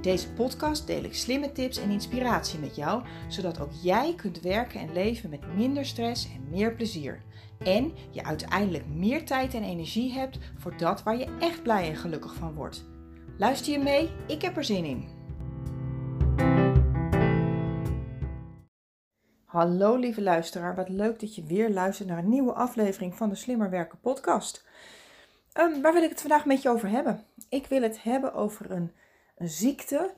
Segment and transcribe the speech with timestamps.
[0.00, 4.40] In deze podcast deel ik slimme tips en inspiratie met jou, zodat ook jij kunt
[4.40, 7.22] werken en leven met minder stress en meer plezier.
[7.58, 11.96] En je uiteindelijk meer tijd en energie hebt voor dat waar je echt blij en
[11.96, 12.84] gelukkig van wordt.
[13.38, 14.10] Luister je mee?
[14.26, 15.08] Ik heb er zin in.
[19.44, 23.34] Hallo lieve luisteraar, wat leuk dat je weer luistert naar een nieuwe aflevering van de
[23.34, 24.68] Slimmer Werken podcast.
[25.58, 27.24] Um, waar wil ik het vandaag met je over hebben?
[27.48, 28.92] Ik wil het hebben over een,
[29.40, 30.14] een ziekte,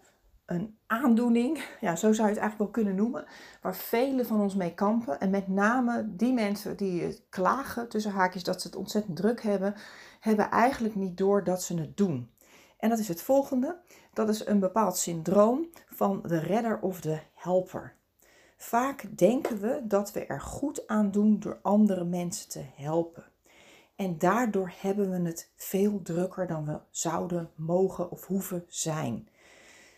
[0.46, 3.24] een aandoening, ja, zo zou je het eigenlijk wel kunnen noemen,
[3.60, 5.20] waar velen van ons mee kampen.
[5.20, 9.74] En met name die mensen die klagen, tussen haakjes, dat ze het ontzettend druk hebben,
[10.20, 12.30] hebben eigenlijk niet door dat ze het doen.
[12.78, 13.80] En dat is het volgende,
[14.12, 17.94] dat is een bepaald syndroom van de redder of de helper.
[18.56, 23.24] Vaak denken we dat we er goed aan doen door andere mensen te helpen.
[24.02, 29.28] En daardoor hebben we het veel drukker dan we zouden, mogen of hoeven zijn.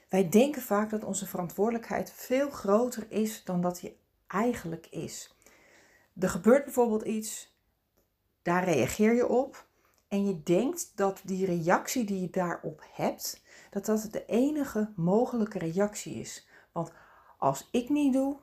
[0.08, 5.36] Wij denken vaak dat onze verantwoordelijkheid veel groter is dan dat die eigenlijk is.
[6.19, 7.56] Er gebeurt bijvoorbeeld iets,
[8.42, 9.66] daar reageer je op
[10.08, 15.58] en je denkt dat die reactie die je daarop hebt, dat dat de enige mogelijke
[15.58, 16.46] reactie is.
[16.72, 16.92] Want
[17.39, 18.36] als ik niet doe,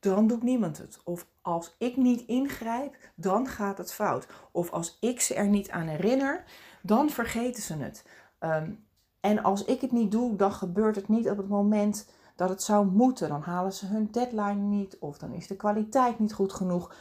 [0.00, 1.00] dan doet niemand het.
[1.04, 4.26] Of als ik niet ingrijp, dan gaat het fout.
[4.52, 6.44] Of als ik ze er niet aan herinner,
[6.82, 8.04] dan vergeten ze het.
[8.38, 8.70] Ehm,
[9.20, 12.62] en als ik het niet doe, dan gebeurt het niet op het moment dat het
[12.62, 13.28] zou moeten.
[13.28, 16.94] Dan halen ze hun deadline niet of dan is de kwaliteit niet goed genoeg.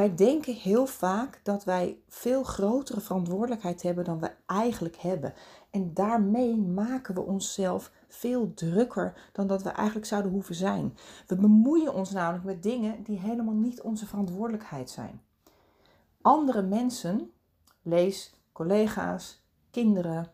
[0.00, 5.32] Wij denken heel vaak dat wij veel grotere verantwoordelijkheid hebben dan we eigenlijk hebben.
[5.70, 10.96] En daarmee maken we onszelf veel drukker dan dat we eigenlijk zouden hoeven zijn.
[11.26, 15.22] We bemoeien ons namelijk met dingen die helemaal niet onze verantwoordelijkheid zijn.
[16.20, 17.30] Andere mensen,
[17.82, 20.30] lees collega's, kinderen,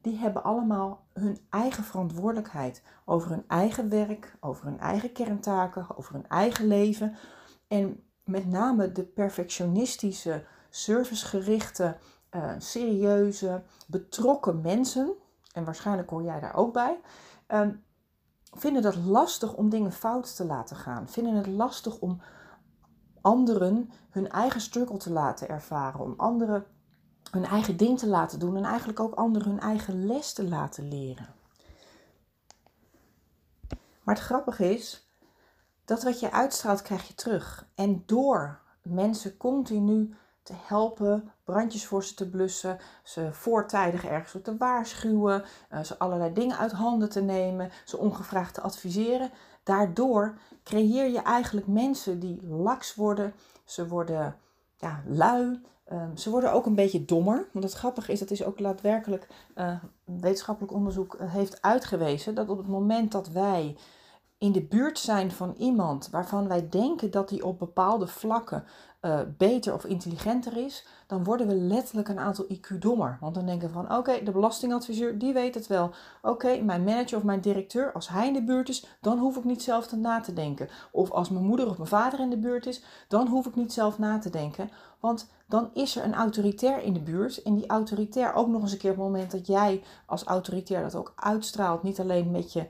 [0.00, 6.12] die hebben allemaal hun eigen verantwoordelijkheid over hun eigen werk, over hun eigen kerntaken, over
[6.12, 7.16] hun eigen leven.
[7.68, 11.96] En met name de perfectionistische, servicegerichte,
[12.30, 15.12] uh, serieuze, betrokken mensen,
[15.52, 17.00] en waarschijnlijk hoor jij daar ook bij,
[17.48, 17.84] um,
[18.52, 21.08] vinden dat lastig om dingen fout te laten gaan.
[21.08, 22.20] Vinden het lastig om
[23.20, 26.66] anderen hun eigen struggle te laten ervaren, om anderen
[27.30, 30.88] hun eigen ding te laten doen en eigenlijk ook anderen hun eigen les te laten
[30.88, 31.34] leren.
[34.02, 35.05] Maar het grappige is,
[35.86, 37.66] dat wat je uitstraalt krijg je terug.
[37.74, 44.42] En door mensen continu te helpen, brandjes voor ze te blussen, ze voortijdig ergens voor
[44.42, 49.30] te waarschuwen, eh, ze allerlei dingen uit handen te nemen, ze ongevraagd te adviseren.
[49.62, 54.36] Daardoor creëer je eigenlijk mensen die laks worden, ze worden
[54.76, 57.48] ja, lui, ehm, ze worden ook een beetje dommer.
[57.52, 59.26] Want het grappige is, dat is ook daadwerkelijk
[59.56, 63.76] uh, wetenschappelijk onderzoek eh, heeft uitgewezen, dat op het moment dat wij
[64.38, 68.64] in de buurt zijn van iemand waarvan wij denken dat hij op bepaalde vlakken
[69.02, 73.18] uh, beter of intelligenter is, dan worden we letterlijk een aantal IQ dommer.
[73.20, 75.90] Want dan denken we van oké, de belastingadviseur die weet het wel.
[76.22, 79.44] Oké, mijn manager of mijn directeur, als hij in de buurt is, dan hoef ik
[79.44, 80.68] niet zelf te na te denken.
[80.92, 83.72] Of als mijn moeder of mijn vader in de buurt is, dan hoef ik niet
[83.72, 84.70] zelf na te denken.
[85.00, 87.42] Want dan is er een autoritair in de buurt.
[87.42, 90.82] En die autoritair ook nog eens een keer op het moment dat jij als autoritair
[90.82, 92.66] dat ook uitstraalt, niet alleen met je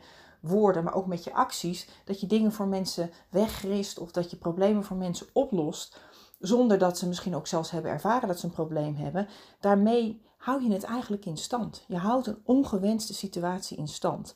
[0.46, 4.36] woorden, maar ook met je acties, dat je dingen voor mensen wegrist of dat je
[4.36, 6.00] problemen voor mensen oplost,
[6.38, 9.28] zonder dat ze misschien ook zelfs hebben ervaren dat ze een probleem hebben.
[9.60, 11.84] Daarmee hou je het eigenlijk in stand.
[11.88, 14.34] Je houdt een ongewenste situatie in stand.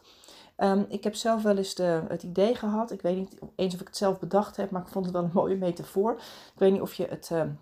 [0.56, 3.80] Um, ik heb zelf wel eens de, het idee gehad, ik weet niet eens of
[3.80, 6.12] ik het zelf bedacht heb, maar ik vond het wel een mooie metafoor.
[6.52, 7.58] Ik weet niet of je het, um,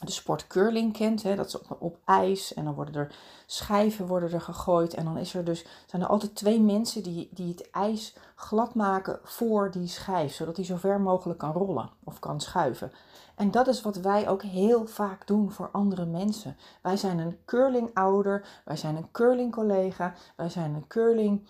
[0.00, 1.22] de sport curling kent.
[1.22, 1.36] Hè?
[1.36, 3.14] Dat is op, op, ijs en dan worden er
[3.46, 4.94] schijven worden er gegooid.
[4.94, 8.74] En dan is er dus, zijn er altijd twee mensen die, die het ijs glad
[8.74, 10.32] maken voor die schijf.
[10.32, 12.92] Zodat die zo ver mogelijk kan rollen of kan schuiven.
[13.34, 16.56] En dat is wat wij ook heel vaak doen voor andere mensen.
[16.82, 21.46] Wij zijn een curling ouder, wij zijn een curling collega, wij zijn een curling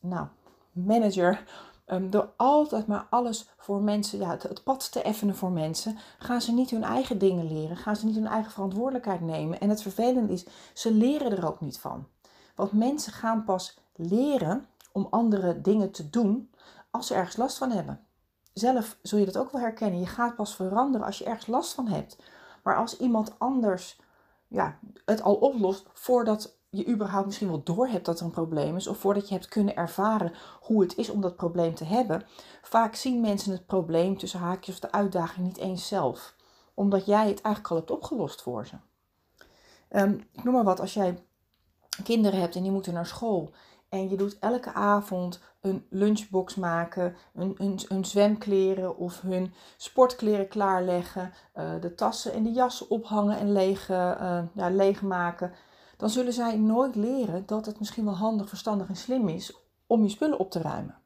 [0.00, 0.26] nou,
[0.72, 1.44] manager
[1.86, 5.98] Um, door altijd maar alles voor mensen, ja, het, het, pad te effenen voor mensen,
[6.18, 9.60] gaan ze niet hun eigen dingen leren, gaan ze niet hun eigen verantwoordelijkheid nemen.
[9.60, 12.06] En het vervelende is, ze leren er ook niet van.
[12.54, 16.50] Want mensen gaan pas leren om andere dingen te doen
[16.90, 18.00] als ze ergens last van hebben.
[18.52, 20.00] Zelf zul je dat ook wel herkennen.
[20.00, 22.16] Je gaat pas veranderen als je ergens last van hebt.
[22.62, 24.00] Maar als iemand anders
[24.48, 28.76] ja, het al oplost voordat je überhaupt misschien wel door hebt dat er een probleem
[28.76, 32.22] is, of voordat je hebt kunnen ervaren hoe het is om dat probleem te hebben,
[32.62, 36.34] vaak zien mensen het probleem tussen haakjes of de uitdaging niet eens zelf,
[36.74, 38.76] omdat jij het eigenlijk al hebt opgelost voor ze.
[39.90, 41.24] Um, ik noem maar wat, als jij
[42.04, 43.52] kinderen hebt en die moeten naar school
[43.88, 51.32] en je doet elke avond een lunchbox maken, een, een, zwemkleren of hun sportkleren klaarleggen,
[51.56, 55.52] uh, de tassen en de jassen ophangen en leeg, uh, ja, leegmaken,
[55.96, 59.52] dan zullen zij nooit leren dat het misschien wel handig, verstandig en slim is
[59.86, 60.98] om je spullen op te ruimen.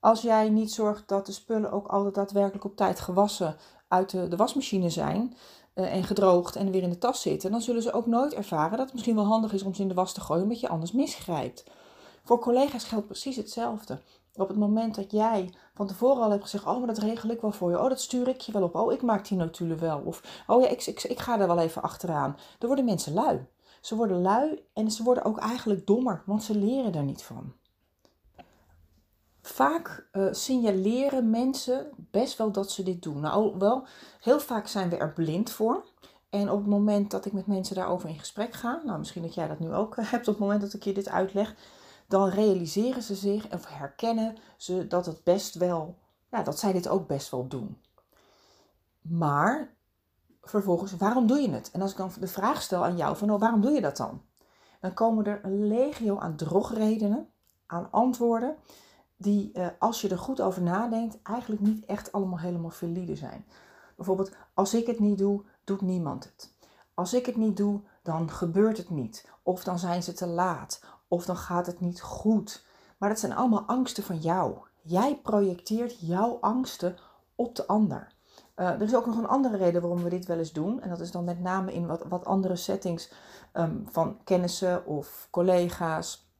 [0.00, 3.56] Als jij niet zorgt dat de spullen ook altijd daadwerkelijk op tijd gewassen
[3.88, 5.36] uit de, de wasmachine zijn,
[5.74, 8.70] uh, en gedroogd en weer in de tas zitten, dan zullen ze ook nooit ervaren
[8.76, 10.68] dat het misschien wel handig is om ze in de was te gooien, omdat je
[10.68, 11.64] anders misgrijpt.
[12.24, 13.98] Voor collega's geldt precies hetzelfde.
[14.34, 17.40] Op het moment dat jij van tevoren al hebt gezegd: Oh, maar dat regel ik
[17.40, 17.80] wel voor je.
[17.80, 18.74] Oh, dat stuur ik je wel op.
[18.74, 20.00] Oh, ik maak die notulen wel.
[20.04, 22.36] Of Oh ja, ik, ik, ik ga er wel even achteraan.
[22.58, 23.46] Dan worden mensen lui.
[23.82, 27.52] Ze worden lui en ze worden ook eigenlijk dommer, want ze leren er niet van.
[29.40, 33.20] Vaak uh, signaleren mensen best wel dat ze dit doen.
[33.20, 33.86] Nou, wel,
[34.20, 35.84] heel vaak zijn we er blind voor.
[36.30, 39.34] En op het moment dat ik met mensen daarover in gesprek ga, nou misschien dat
[39.34, 41.54] jij dat nu ook hebt op het moment dat ik je dit uitleg,
[42.08, 45.98] dan realiseren ze zich of herkennen ze dat het best wel,
[46.30, 47.76] ja, dat zij dit ook best wel doen.
[49.00, 49.74] Maar
[50.42, 51.70] vervolgens, waarom doe je het?
[51.70, 53.96] En als ik dan de vraag stel aan jou van, nou, waarom doe je dat
[53.96, 54.22] dan?
[54.80, 57.28] Dan komen er een legio aan drogredenen,
[57.66, 58.56] aan antwoorden,
[59.16, 63.44] die, eh, als je er goed over nadenkt, eigenlijk niet echt allemaal helemaal valide zijn.
[63.96, 66.54] Bijvoorbeeld, als ik het niet doe, doet niemand het.
[66.94, 69.28] Als ik het niet doe, dan gebeurt het niet.
[69.42, 70.84] Of dan zijn ze te laat.
[71.08, 72.64] Of dan gaat het niet goed.
[72.98, 74.56] Maar dat zijn allemaal angsten van jou.
[74.80, 76.96] Jij projecteert jouw angsten
[77.34, 78.14] op de ander.
[78.56, 80.80] Uh, er is ook nog een andere reden waarom we dit wel eens doen.
[80.80, 83.12] En dat is dan met name in wat, wat andere settings
[83.52, 86.30] um, van kennissen of collega's,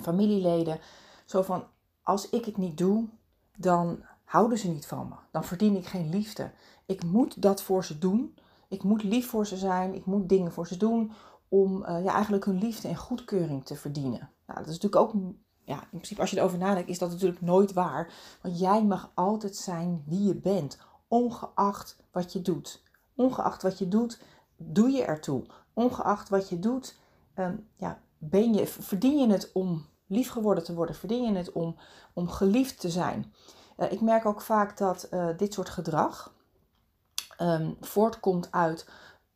[0.00, 0.78] familieleden.
[1.24, 1.64] Zo van,
[2.02, 3.08] als ik het niet doe,
[3.56, 5.14] dan houden ze niet van me.
[5.30, 6.50] Dan verdien ik geen liefde.
[6.86, 8.34] Ik moet dat voor ze doen.
[8.68, 9.94] Ik moet lief voor ze zijn.
[9.94, 11.12] Ik moet dingen voor ze doen
[11.48, 14.30] om uh, ja, eigenlijk hun liefde en goedkeuring te verdienen.
[14.46, 15.22] Nou, dat is natuurlijk ook,
[15.64, 18.12] ja, in principe als je erover nadenkt, is dat natuurlijk nooit waar.
[18.42, 20.78] Want jij mag altijd zijn wie je bent,
[21.08, 22.82] ongeacht wat je doet.
[23.14, 24.20] Ongeacht wat je doet,
[24.56, 25.46] doe je ertoe.
[25.72, 26.96] Ongeacht wat je doet,
[27.34, 30.94] um, ja, ben je, verdien je het om lief geworden te worden?
[30.94, 31.76] Verdien je het om,
[32.12, 33.32] om geliefd te zijn?
[33.76, 36.34] Uh, ik merk ook vaak dat uh, dit soort gedrag
[37.40, 38.88] um, voortkomt uit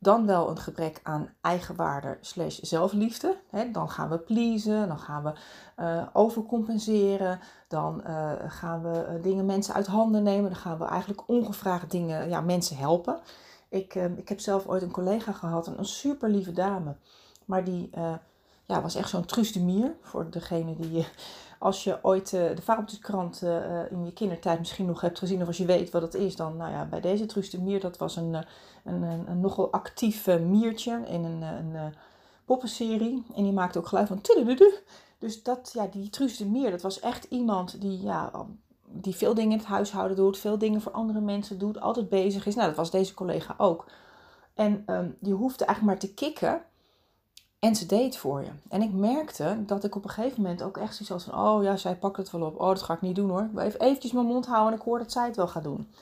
[0.03, 3.37] dan wel een gebrek aan eigenwaarde slash zelfliefde.
[3.71, 5.33] dan gaan we pleasen, dan gaan we
[5.79, 10.85] uh, overcompenseren, dan uh, gaan we uh, dingen mensen uit handen nemen, dan gaan we
[10.85, 13.19] eigenlijk ongevraagd dingen, ja, mensen helpen.
[13.69, 16.95] Ik, ik heb zelf ooit een collega gehad, een, een super lieve dame,
[17.45, 17.89] maar die
[18.65, 19.51] ja, was echt zo'n truus
[20.01, 21.07] voor degene die
[21.63, 25.47] als je ooit uh, de fabeltjeskrant uh, in je kindertijd misschien nog hebt gezien of
[25.47, 27.97] als je weet wat het is, dan nou ja, bij deze Truus de Mier, dat
[27.97, 28.33] was een,
[28.83, 31.93] een, een, nogal actief miertje in een, een
[32.45, 33.25] poppenserie.
[33.35, 34.21] En die maakte ook geluid van.
[35.17, 38.31] Dus dat, ja, die Truus de Mier, dat was echt iemand die, ja,
[38.85, 42.45] die veel dingen in het huishouden doet, veel dingen voor andere mensen doet, altijd bezig
[42.45, 42.55] is.
[42.55, 43.85] Nou, dat was deze collega ook.
[44.53, 46.61] En um, die hoefde eigenlijk maar te kikken
[47.63, 48.49] en ze deed voor je.
[48.69, 51.45] En ik merkte dat ik op een gegeven moment ook echt zoiets had van...
[51.45, 52.59] Oh ja, zij pakt het wel op.
[52.59, 53.41] Oh, dat ga ik niet doen hoor.
[53.41, 55.63] Ik wil even eventjes mijn mond houden en ik hoor dat zij het wel gaat
[55.63, 55.93] doen.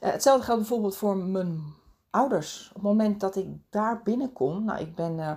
[0.00, 1.62] Uh, hetzelfde geldt bijvoorbeeld voor mijn
[2.10, 2.68] ouders.
[2.68, 4.64] Op het moment dat ik daar binnenkom...
[4.64, 5.32] Nou, ik ben uh,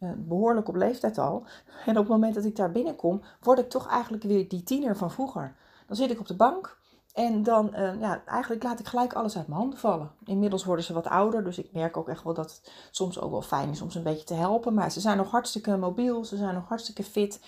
[0.00, 1.44] uh, behoorlijk op leeftijd al.
[1.86, 3.22] En op het moment dat ik daar binnenkom...
[3.40, 5.56] word ik toch eigenlijk weer die tiener van vroeger.
[5.86, 6.78] Dan zit ik op de bank...
[7.18, 10.10] En dan, uh, ja, eigenlijk laat ik gelijk alles uit mijn handen vallen.
[10.24, 13.30] Inmiddels worden ze wat ouder, dus ik merk ook echt wel dat het soms ook
[13.30, 14.74] wel fijn is om ze een beetje te helpen.
[14.74, 17.40] Maar ze zijn nog hartstikke mobiel, ze zijn nog hartstikke fit.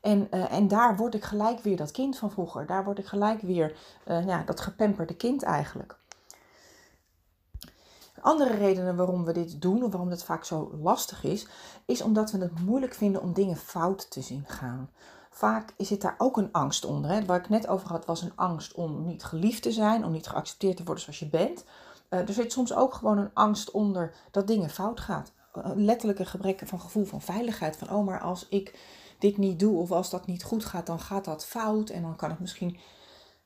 [0.00, 2.66] En, uh, en daar word ik gelijk weer dat kind van vroeger.
[2.66, 3.76] Daar word ik gelijk weer
[4.08, 5.98] uh, ja, dat gepemperde kind eigenlijk.
[8.20, 11.46] Andere redenen waarom we dit doen, of waarom het vaak zo lastig is,
[11.84, 14.90] is omdat we het moeilijk vinden om dingen fout te zien gaan
[15.40, 17.10] vaak zit daar ook een angst onder.
[17.10, 17.24] Hè.
[17.24, 20.26] Waar ik net over had, was een angst om niet geliefd te zijn, om niet
[20.26, 21.64] geaccepteerd te worden zoals je bent.
[22.10, 25.26] Uh, er zit soms ook gewoon een angst onder dat dingen fout gaan.
[25.54, 27.76] Uh, letterlijke gebrek van gevoel van veiligheid.
[27.76, 28.78] Van oh, maar als ik
[29.18, 31.90] dit niet doe of als dat niet goed gaat, dan gaat dat fout.
[31.90, 32.78] En dan kan het misschien.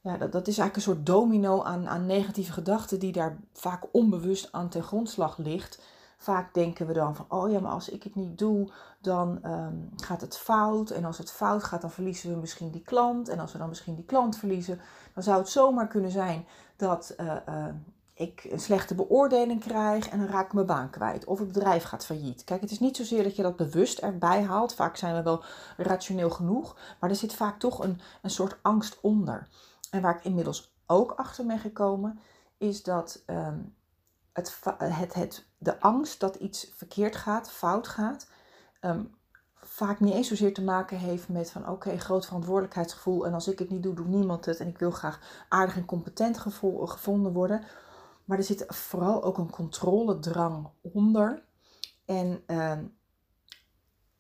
[0.00, 3.84] Ja, dat, dat is eigenlijk een soort domino aan, aan negatieve gedachten die daar vaak
[3.92, 5.82] onbewust aan ten grondslag ligt
[6.24, 9.76] Vaak denken we dan van, oh ja, maar als ik het niet doe, dan ehm,
[9.96, 10.90] gaat het fout.
[10.90, 13.28] En als het fout gaat, dan verliezen we misschien die klant.
[13.28, 14.80] En als we dan misschien die klant verliezen,
[15.14, 17.66] dan zou het zomaar kunnen zijn dat uh, uh,
[18.14, 21.24] ik een slechte beoordeling krijg en dan raak ik mijn baan kwijt.
[21.24, 22.44] Of het bedrijf gaat failliet.
[22.44, 24.74] Kijk, het is niet zozeer dat je dat bewust erbij haalt.
[24.74, 25.44] Vaak zijn we wel
[25.76, 26.76] rationeel genoeg.
[27.00, 29.48] Maar er zit vaak toch een, een soort angst onder.
[29.90, 32.18] En waar ik inmiddels ook achter ben gekomen,
[32.58, 33.74] is dat um,
[34.34, 38.28] het, het, de angst dat iets verkeerd gaat, fout gaat,
[38.80, 39.14] um,
[39.54, 43.58] vaak niet eens zozeer te maken heeft met van oké, groot verantwoordelijkheidsgevoel en als ik
[43.58, 47.64] het niet doe, doet niemand het en ik wil graag aardig en competent gevonden worden.
[48.24, 51.42] Maar er zit vooral ook een controledrang onder.
[52.04, 52.70] En, uh,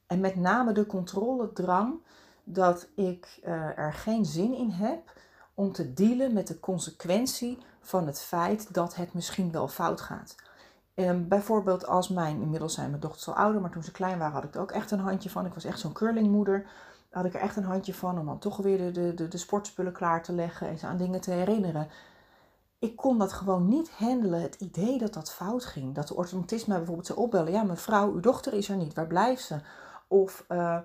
[0.06, 2.02] en met name de controledrang
[2.44, 5.12] dat ik uh, er geen zin in heb
[5.54, 10.34] om te dealen met de consequentie van het feit dat het misschien wel fout gaat.
[10.94, 14.34] Um, bijvoorbeeld als mijn, inmiddels zijn mijn dochters al ouder, maar toen ze klein waren
[14.34, 15.46] had ik er ook echt een handje van.
[15.46, 16.66] Ik was echt zo'n curlingmoeder.
[17.10, 19.92] Had ik er echt een handje van om dan toch weer de, de, de, sportspullen
[19.92, 21.88] klaar te leggen en ze aan dingen te herinneren
[22.84, 24.40] ik kon dat gewoon niet handelen.
[24.40, 25.94] Het idee dat dat fout ging.
[25.94, 27.52] Dat de orthodontist mij bijvoorbeeld zou opbellen.
[27.52, 28.94] Ja, mevrouw, uw dochter is er niet.
[28.94, 29.60] Waar blijft ze?
[30.08, 30.78] Of uh,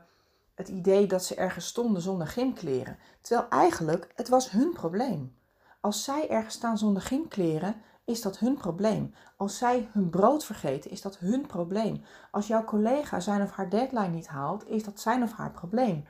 [0.56, 2.98] het idee dat ze ergens stonden zonder gymkleren.
[3.22, 5.36] Terwijl eigenlijk, het was hun probleem.
[5.80, 9.14] Als zij ergens staan zonder gymkleren, is dat hun probleem.
[9.38, 12.02] Als zij hun brood vergeten, is dat hun probleem.
[12.32, 16.06] Als jouw collega zijn of haar deadline niet haalt, is dat zijn of haar probleem.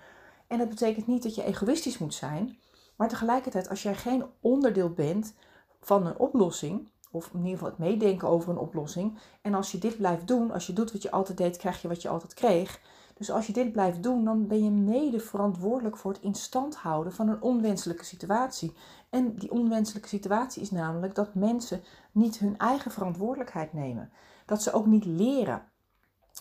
[0.47, 2.57] En dat betekent niet dat je egoïstisch moet zijn,
[2.95, 5.33] maar tegelijkertijd, als jij geen onderdeel bent
[5.81, 9.17] van een oplossing, of in ieder geval het meedenken over een oplossing.
[9.41, 11.87] En als je dit blijft doen, als je doet wat je altijd deed, krijg je
[11.87, 12.79] wat je altijd kreeg.
[13.19, 17.13] Dus als je dit blijft doen, dan ben je mede verantwoordelijk voor het instand houden
[17.13, 18.73] van een onwenselijke situatie.
[19.09, 24.11] En die onwenselijke situatie is namelijk dat mensen niet hun eigen verantwoordelijkheid nemen.
[24.45, 25.61] Dat ze ook niet leren.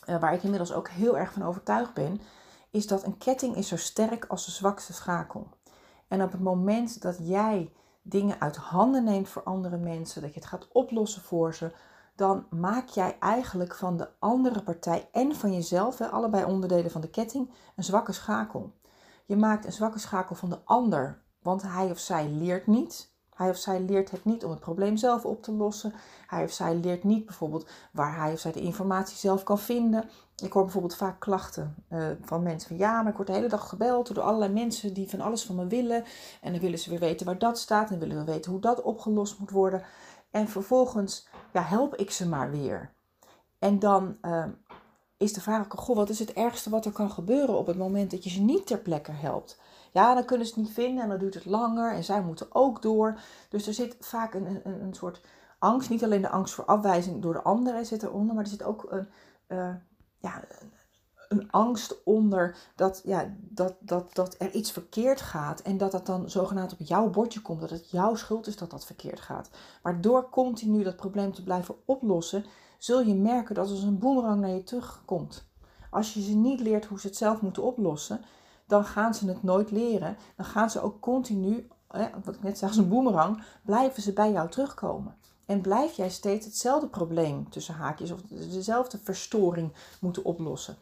[0.06, 2.20] Uh, waar ik inmiddels ook heel erg van overtuigd ben,
[2.70, 5.48] is dat een ketting is zo sterk als de zwakste schakel.
[6.08, 10.40] En op het moment dat jij dingen uit handen neemt voor andere mensen, dat je
[10.40, 11.72] het gaat oplossen voor ze,
[12.18, 17.10] dan maak jij eigenlijk van de andere partij en van jezelf, allebei onderdelen van de
[17.10, 18.72] ketting, een zwakke schakel.
[19.26, 23.12] Je maakt een zwakke schakel van de ander, want hij of zij leert niet.
[23.34, 25.94] Hij of zij leert het niet om het probleem zelf op te lossen.
[26.26, 30.08] Hij of zij leert niet bijvoorbeeld waar hij of zij de informatie zelf kan vinden.
[30.36, 33.48] Ik hoor bijvoorbeeld vaak klachten uh, van mensen van ja, maar ik word de hele
[33.48, 36.04] dag gebeld door allerlei mensen die van alles van me willen.
[36.40, 38.82] En dan willen ze weer weten waar dat staat en willen we weten hoe dat
[38.82, 39.82] opgelost moet worden.
[40.30, 42.92] En vervolgens ja, help ik ze maar weer.
[43.58, 44.44] En dan uh,
[45.16, 48.10] is de vraag goh, wat is het ergste wat er kan gebeuren op het moment
[48.10, 49.60] dat je ze niet ter plekke helpt?
[49.92, 52.46] Ja, dan kunnen ze het niet vinden en dan duurt het langer en zij moeten
[52.54, 53.20] ook door.
[53.48, 55.20] Dus er zit vaak een, een, een soort
[55.58, 58.62] angst, niet alleen de angst voor afwijzing door de anderen zit eronder, maar er zit
[58.62, 59.08] ook een,
[59.48, 59.74] uh,
[60.18, 60.44] ja,
[61.28, 66.06] een angst onder dat, ja, dat, dat, dat er iets verkeerd gaat en dat dat
[66.06, 69.50] dan zogenaamd op jouw bordje komt, dat het jouw schuld is dat dat verkeerd gaat.
[69.82, 72.44] Maar door continu dat probleem te blijven oplossen,
[72.78, 75.46] zul je merken dat als een boemerang naar je terugkomt.
[75.90, 78.24] Als je ze niet leert hoe ze het zelf moeten oplossen,
[78.66, 80.16] dan gaan ze het nooit leren.
[80.36, 81.68] Dan gaan ze ook continu,
[82.24, 85.16] wat ik net zei, als een boemerang, blijven ze bij jou terugkomen.
[85.46, 90.76] En blijf jij steeds hetzelfde probleem tussen haakjes of dezelfde verstoring moeten oplossen.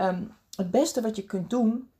[0.00, 1.90] Um, het beste wat je kunt doen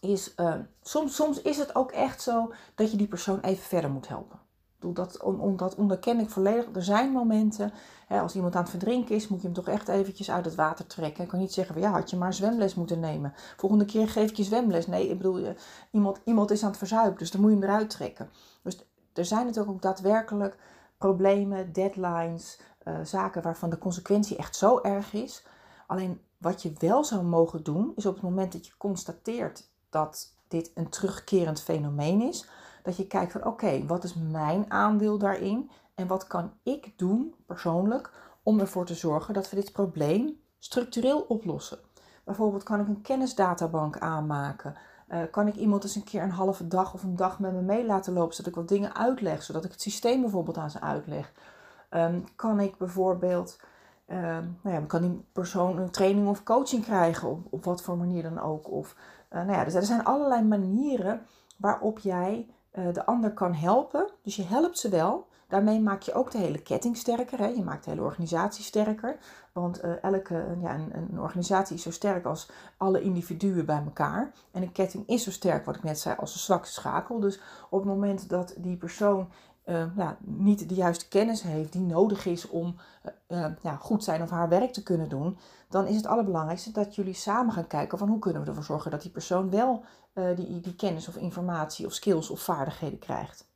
[0.00, 3.90] is, uh, soms, soms is het ook echt zo dat je die persoon even verder
[3.90, 4.38] moet helpen.
[4.78, 6.66] Dat, on, dat onderken ik volledig.
[6.74, 7.72] Er zijn momenten,
[8.06, 10.54] hè, als iemand aan het verdrinken is, moet je hem toch echt eventjes uit het
[10.54, 11.24] water trekken.
[11.24, 13.32] Ik kan niet zeggen van ja, had je maar zwemles moeten nemen.
[13.56, 14.86] Volgende keer geef ik je zwemles.
[14.86, 15.54] Nee, ik bedoel,
[15.90, 18.30] iemand, iemand is aan het verzuipen, dus dan moet je hem eruit trekken.
[18.62, 20.56] Dus er zijn natuurlijk ook daadwerkelijk
[20.98, 25.44] problemen, deadlines, uh, zaken waarvan de consequentie echt zo erg is.
[25.86, 30.34] Alleen wat je wel zou mogen doen, is op het moment dat je constateert dat
[30.48, 32.48] dit een terugkerend fenomeen is,
[32.82, 37.34] dat je kijkt van oké, wat is mijn aandeel daarin en wat kan ik doen
[37.46, 38.12] persoonlijk
[38.42, 41.78] om ervoor te zorgen dat we dit probleem structureel oplossen.
[42.24, 44.74] Bijvoorbeeld kan ik een kennisdatabank aanmaken.
[45.08, 47.60] Uh, kan ik iemand eens een keer een halve dag of een dag met me
[47.60, 50.80] mee laten lopen, zodat ik wat dingen uitleg, zodat ik het systeem bijvoorbeeld aan ze
[50.80, 51.32] uitleg.
[51.90, 53.60] Um, kan ik bijvoorbeeld,
[54.06, 54.18] uh,
[54.62, 58.22] nou ja, kan die persoon een training of coaching krijgen, op, op wat voor manier
[58.22, 58.70] dan ook.
[58.70, 58.96] Of,
[59.32, 61.20] uh, nou ja, dus er zijn allerlei manieren
[61.56, 62.50] waarop jij
[62.92, 64.10] de ander kan helpen.
[64.22, 67.38] Dus je helpt ze wel, Daarmee maak je ook de hele ketting sterker.
[67.38, 67.46] Hè?
[67.46, 69.16] Je maakt de hele organisatie sterker.
[69.52, 74.32] Want uh, elke, ja, een, een, organisatie is zo sterk als alle individuen bij elkaar.
[74.50, 77.20] En een ketting is zo sterk, wat ik net zei, als een zwakke schakel.
[77.20, 79.28] Dus op het moment dat die persoon
[79.96, 82.76] ja, niet de juiste kennis heeft die nodig is om
[83.62, 87.14] ja, goed zijn of haar werk te kunnen doen, dan is het allerbelangrijkste dat jullie
[87.14, 90.74] samen gaan kijken van hoe kunnen we ervoor zorgen dat die persoon wel die, die
[90.74, 93.46] kennis of informatie of skills of vaardigheden krijgt.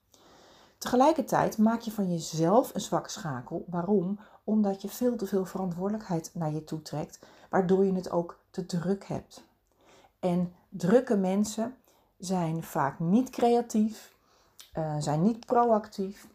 [0.79, 3.65] Tegelijkertijd maak je van jezelf een zwakke schakel.
[3.69, 4.19] Waarom?
[4.45, 7.19] Omdat je veel te veel verantwoordelijkheid naar je toe trekt,
[7.51, 9.45] waardoor je het ook te druk hebt.
[10.19, 11.75] En drukke mensen
[12.19, 14.15] zijn vaak niet creatief,
[14.75, 16.29] uh, zijn niet proactief.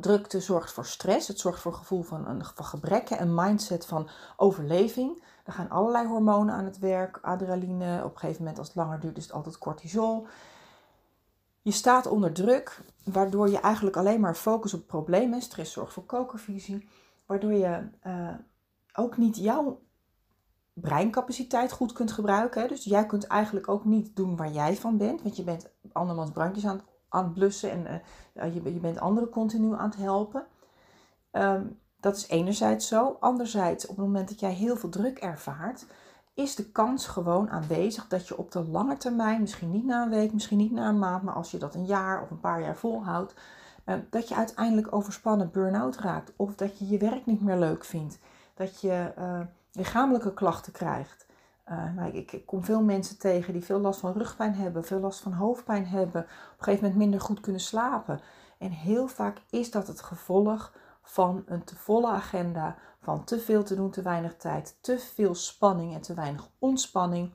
[0.00, 3.86] Drukte zorgt voor stress, het zorgt voor een gevoel van, een, van gebrek, een mindset
[3.86, 5.22] van overleving.
[5.44, 9.00] Er gaan allerlei hormonen aan het werk, adrenaline, op een gegeven moment als het langer
[9.00, 10.26] duurt is het altijd cortisol.
[11.62, 15.42] Je staat onder druk, waardoor je eigenlijk alleen maar focus op problemen.
[15.42, 16.88] Stress zorgt voor kokervisie.
[17.26, 18.34] Waardoor je uh,
[18.92, 19.80] ook niet jouw
[20.72, 22.68] breincapaciteit goed kunt gebruiken.
[22.68, 25.22] Dus jij kunt eigenlijk ook niet doen waar jij van bent.
[25.22, 28.02] Want je bent andermans brandjes aan, aan het blussen en
[28.34, 30.46] uh, je, je, bent anderen continu aan het helpen.
[31.32, 33.16] Um, dat is enerzijds zo.
[33.20, 35.86] Anderzijds, op het moment dat jij heel veel druk ervaart,
[36.34, 40.10] is de kans gewoon aanwezig dat je op de lange termijn, misschien niet na een
[40.10, 42.60] week, misschien niet na een maand, maar als je dat een jaar of een paar
[42.60, 43.34] jaar volhoudt,
[43.86, 46.32] uh, dat je uiteindelijk overspannen burn-out raakt.
[46.36, 48.18] Of dat je je werk niet meer leuk vindt.
[48.54, 49.40] Dat je uh,
[49.72, 51.25] lichamelijke klachten krijgt.
[51.70, 55.20] Uh, nou, ik, kom veel mensen tegen die veel last van rugpijn hebben, veel last
[55.20, 58.20] van hoofdpijn hebben, op een gegeven moment minder goed kunnen slapen.
[58.58, 63.62] En heel vaak is dat het gevolg van een te volle agenda, van te veel
[63.62, 67.32] te doen, te weinig tijd, te veel spanning en te weinig ontspanning,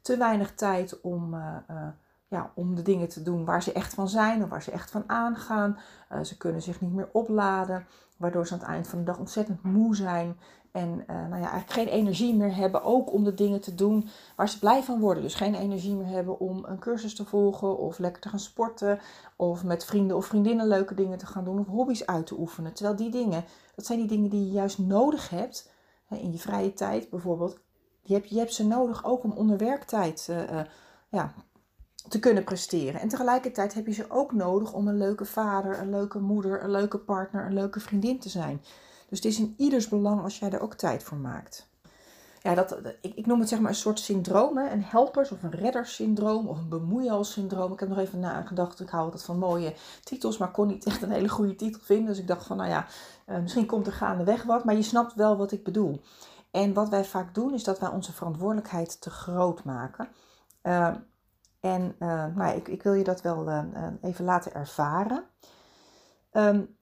[0.00, 1.86] te weinig tijd om, uh, uh,
[2.26, 4.90] ja, om de dingen te doen waar ze echt van zijn of waar ze echt
[4.90, 5.78] van aangaan.
[6.22, 7.86] Ze kunnen zich niet meer opladen,
[8.16, 10.36] waardoor ze aan het eind van de dag ontzettend moe zijn
[10.74, 14.48] en nou ja, eigenlijk geen energie meer hebben, ook om de dingen te doen waar
[14.48, 15.22] ze blij van worden.
[15.22, 18.98] Dus geen energie meer hebben om een cursus te volgen of lekker te gaan sporten
[19.36, 22.72] of met vrienden of vriendinnen leuke dingen te gaan doen of hobby's uit te oefenen.
[22.72, 25.70] Terwijl die dingen, dat zijn die dingen die je juist nodig hebt
[26.08, 27.58] in je vrije tijd bijvoorbeeld.
[28.02, 30.60] Je hebt, je hebt ze nodig ook om onder werktijd uh, uh,
[31.08, 31.34] ja,
[32.08, 33.00] te kunnen presteren.
[33.00, 36.70] En tegelijkertijd heb je ze ook nodig om een leuke vader, een leuke moeder, een
[36.70, 38.60] leuke partner, een leuke vriendin te zijn.
[39.08, 41.68] Dus het is in ieders belang als jij er ook tijd voor maakt.
[42.44, 45.50] Ja, dat, ik, ik noem het zeg maar een soort syndroom, een helpers- of een
[45.50, 47.72] reddersyndroom of een bemoeialsyndroom.
[47.72, 51.02] Ik heb nog even nagedacht, ik hou altijd van mooie titels, maar kon niet echt
[51.02, 52.06] een hele goede titel vinden.
[52.06, 52.86] Dus ik dacht van, nou ja,
[53.26, 56.00] uh, misschien komt er gaandeweg wat, maar je snapt wel wat ik bedoel.
[56.50, 60.08] En wat wij vaak doen, is dat wij onze verantwoordelijkheid te groot maken.
[60.62, 60.94] Uh,
[61.60, 63.64] en uh, nou, ik, ik, wil je dat wel
[64.00, 65.24] even laten ervaren.
[66.32, 66.73] Um,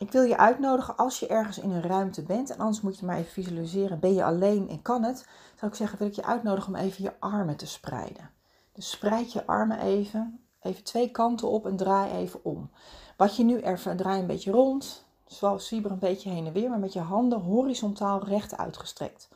[0.00, 3.06] ik wil je uitnodigen als je ergens in een ruimte bent, en anders moet je
[3.06, 6.24] maar even visualiseren, ben je alleen en kan het, zou ik zeggen, wil ik je
[6.24, 8.30] uitnodigen om even je armen te spreiden.
[8.72, 12.70] Dus spreid je armen even, even twee kanten op en draai even om.
[13.16, 16.70] Wat je nu ervan, draai een beetje rond, zoals zwieber een beetje heen en weer,
[16.70, 19.28] maar met je handen horizontaal recht uitgestrekt.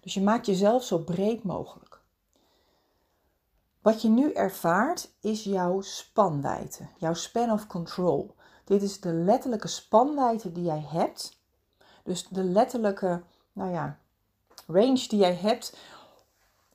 [0.00, 2.00] Dus je maakt jezelf zo breed mogelijk.
[3.82, 8.34] Wat je nu ervaart is jouw spanwijdte, jouw span of control.
[8.66, 11.38] Dit is de letterlijke spanwijdte die jij hebt.
[12.02, 13.98] Dus de letterlijke, nou ja,
[14.66, 15.76] range die jij hebt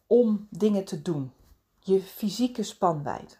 [0.07, 1.33] om dingen te doen.
[1.79, 3.35] Je fysieke spanwijdte.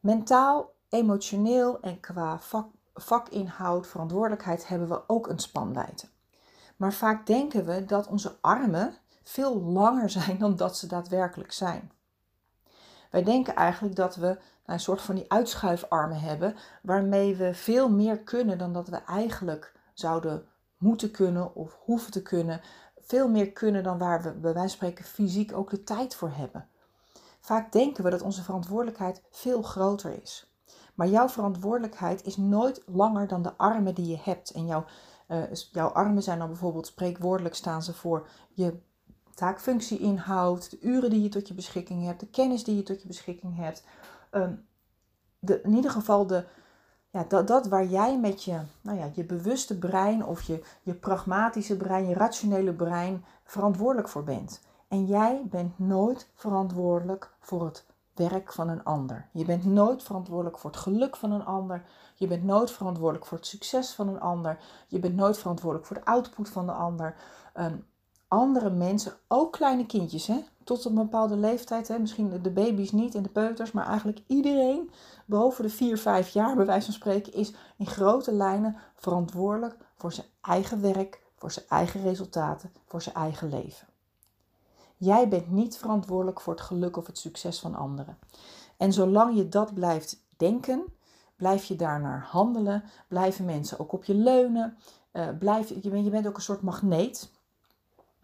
[0.00, 6.06] Mentaal, emotioneel en qua vak, vakinhoud, verantwoordelijkheid hebben we ook een spanwijdte.
[6.76, 11.92] Maar vaak denken we dat onze armen veel langer zijn dan dat ze daadwerkelijk zijn.
[13.12, 18.18] Wij denken eigenlijk dat we een soort van die uitschuifarmen hebben, waarmee we veel meer
[18.18, 20.46] kunnen dan dat we eigenlijk zouden
[20.78, 22.60] moeten kunnen of hoeven te kunnen.
[23.00, 26.30] Veel meer kunnen dan waar we bij wijze van spreken fysiek ook de tijd voor
[26.30, 26.68] hebben.
[27.40, 30.52] Vaak denken we dat onze verantwoordelijkheid veel groter is.
[30.94, 34.50] Maar jouw verantwoordelijkheid is nooit langer dan de armen die je hebt.
[34.50, 34.84] En jouw,
[35.28, 38.80] uh, jouw armen zijn dan bijvoorbeeld spreekwoordelijk staan ze voor je
[39.34, 43.08] taakfunctieinhoud, de uren die je tot je beschikking hebt, de kennis die je tot je
[43.08, 43.84] beschikking hebt.
[44.30, 44.54] Ehm,
[45.38, 46.44] de, in ieder geval de,
[47.10, 50.94] ja, dat, dat waar jij met je, nou ja, je bewuste brein of je, je
[50.94, 54.60] pragmatische brein, je rationele brein verantwoordelijk voor bent.
[54.88, 59.28] En jij bent nooit verantwoordelijk voor het werk van een ander.
[59.32, 61.84] Je bent nooit verantwoordelijk voor het geluk van een ander.
[62.14, 64.58] Je bent nooit verantwoordelijk voor het succes van een ander.
[64.88, 67.14] Je bent nooit verantwoordelijk voor de output van de ander.
[67.56, 67.86] Um,
[68.32, 73.14] andere mensen, ook kleine kindjes, hè, tot een bepaalde leeftijd, hè, misschien de baby's niet
[73.14, 74.90] en de peuters, maar eigenlijk iedereen
[75.26, 80.12] boven de 4, 5 jaar, bij wijze van spreken, is in grote lijnen verantwoordelijk voor
[80.12, 83.88] zijn eigen werk, voor zijn eigen resultaten, voor zijn eigen leven.
[84.96, 88.18] Jij bent niet verantwoordelijk voor het geluk of het succes van anderen.
[88.76, 90.84] En zolang je dat blijft denken,
[91.42, 92.84] Blijf je daarnaar handelen?
[93.08, 94.76] Blijven mensen ook op je leunen?
[95.12, 97.30] Uh, blijf, je, je bent ook een soort magneet.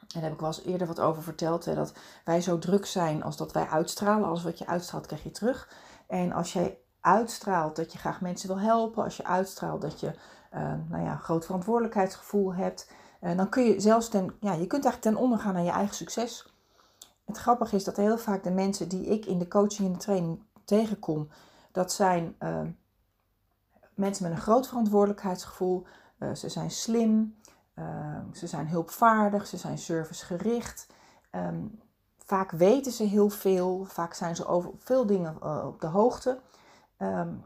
[0.08, 1.64] En daar heb ik wel eens eerder wat over verteld.
[1.64, 1.92] Hè, dat
[2.24, 4.28] wij zo druk zijn als dat wij uitstralen.
[4.28, 5.68] Als wat je uitstraalt, krijg je terug.
[6.06, 9.04] En als jij uitstraalt dat je graag mensen wil helpen.
[9.04, 10.14] Als je uitstraalt dat je
[10.54, 12.90] uh, nou ja, groot verantwoordelijkheidsgevoel hebt.
[13.20, 15.70] Uh, dan kun je zelfs ten, ja, je kunt eigenlijk ten onder gaan aan je
[15.70, 16.52] eigen succes.
[17.24, 19.98] Het grappige is dat heel vaak de mensen die ik in de coaching en de
[19.98, 21.28] training tegenkom,
[21.72, 22.60] dat zijn uh,
[23.94, 25.86] mensen met een groot verantwoordelijkheidsgevoel.
[26.34, 27.36] Ze zijn slim,
[27.78, 27.84] uh,
[28.32, 30.86] ze zijn hulpvaardig, ze zijn servicegericht.
[31.30, 31.80] Um,
[32.18, 36.40] vaak weten ze heel veel, vaak zijn ze over veel dingen uh, op de hoogte.
[36.98, 37.42] Um,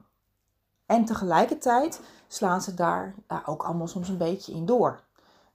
[0.87, 3.15] en tegelijkertijd slaan ze daar
[3.47, 5.01] ook allemaal soms een beetje in door.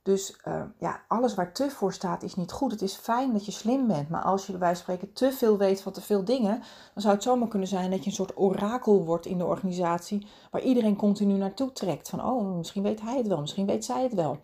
[0.08, 2.72] Dus uh, ja, alles waar te voor staat is niet goed.
[2.72, 5.32] Het is fijn dat je slim bent, maar als je bij wijze van spreken te
[5.32, 8.16] veel weet van te veel dingen, dan zou het zomaar kunnen zijn dat je een
[8.16, 12.10] soort orakel wordt in de organisatie, waar iedereen continu naartoe trekt.
[12.10, 14.40] Van, oh, misschien weet hij het wel, misschien weet zij het wel.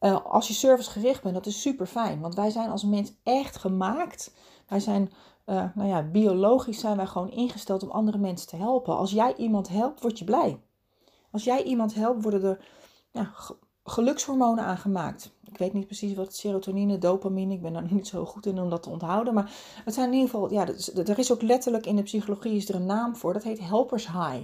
[0.00, 3.56] Uh, als je servicegericht bent, dat is super fijn, want wij zijn als mens echt
[3.56, 4.34] gemaakt.
[4.68, 5.12] Wij zijn,
[5.46, 8.96] uh, nou ja, biologisch zijn wij gewoon ingesteld om andere mensen te helpen.
[8.96, 10.60] Als jij iemand helpt, word je blij.
[11.30, 12.64] Als jij iemand helpt, worden er
[13.10, 13.32] ja,
[13.84, 15.32] gelukshormonen aangemaakt.
[15.44, 18.70] Ik weet niet precies wat serotonine, dopamine, ik ben daar niet zo goed in om
[18.70, 19.34] dat te onthouden.
[19.34, 19.52] Maar
[19.84, 20.66] het zijn in ieder geval, ja,
[21.06, 23.32] er is ook letterlijk in de psychologie is er een naam voor.
[23.32, 24.42] Dat heet helpers high.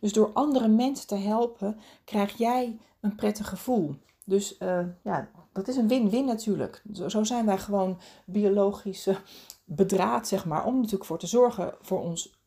[0.00, 3.94] Dus door andere mensen te helpen, krijg jij een prettig gevoel.
[4.24, 6.82] Dus uh, ja, dat is een win-win natuurlijk.
[6.92, 9.08] Zo, zo, zijn wij gewoon biologisch
[9.64, 10.64] bedraad, zeg maar.
[10.64, 12.38] Om natuurlijk voor te zorgen voor ons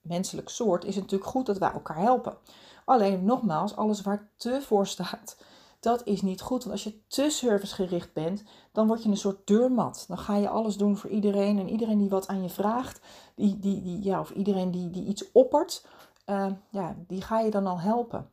[0.00, 2.36] menselijk soort, is het natuurlijk goed dat wij elkaar helpen.
[2.84, 5.36] Alleen nogmaals, alles waar te voor staat,
[5.80, 6.64] dat is niet goed.
[6.64, 10.04] Want als je te servicegericht bent, dan word je een soort deurmat.
[10.08, 11.58] Dan ga je alles doen voor iedereen.
[11.58, 13.00] En iedereen die wat aan je vraagt,
[13.34, 15.86] die, die, die, ja, of iedereen die, die iets oppert,
[16.26, 18.30] uh, ja, die ga je dan al helpen.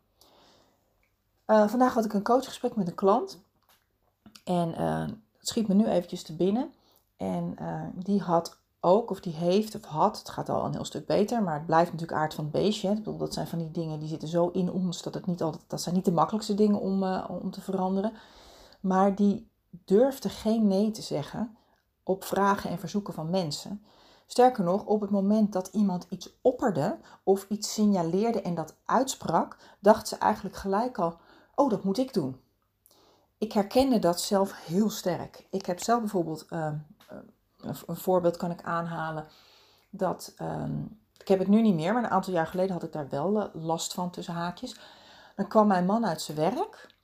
[1.48, 3.42] Uh, vandaag had ik een coachgesprek met een klant.
[4.44, 6.74] En uh, het schiet me nu eventjes te binnen.
[7.18, 7.56] En
[7.94, 11.44] die had ook, of die heeft of had, het gaat al een heel stuk beter,
[11.44, 12.90] maar het blijft natuurlijk aard van het beestje.
[12.90, 15.42] Ik bedoel, dat zijn van die dingen die zitten zo in ons dat het niet
[15.42, 18.14] altijd, dat zijn niet de makkelijkste dingen om, uh, om te veranderen.
[18.80, 21.58] Maar die durfde geen nee te zeggen
[22.04, 23.84] op vragen en verzoeken van mensen.
[24.26, 29.58] Sterker nog, op het moment dat iemand iets opperde of iets signaleerde en dat uitsprak,
[29.80, 31.18] dacht ze eigenlijk gelijk al:
[31.56, 32.40] Oh, dat moet ik doen.
[33.38, 35.48] Ik herkende dat zelf heel sterk.
[35.50, 36.72] Ik heb zelf bijvoorbeeld uh,
[37.64, 39.28] een voorbeeld kan ik aanhalen.
[39.90, 42.92] Dat, um, ik heb het nu niet meer, maar een aantal jaar geleden had ik
[42.92, 44.80] daar wel eh, last van tussen haakjes.
[45.36, 46.96] Dan kwam mijn man uit zijn werk.